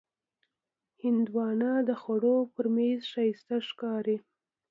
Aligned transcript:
هندوانه 1.01 1.71
د 1.87 1.89
خوړو 2.01 2.37
پر 2.53 2.65
میز 2.75 3.01
ښایسته 3.11 3.55
ښکاري. 3.67 4.17